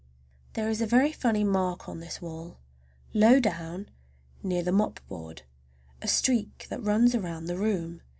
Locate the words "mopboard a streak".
4.71-6.65